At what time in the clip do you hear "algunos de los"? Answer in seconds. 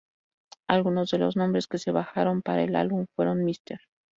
0.67-1.35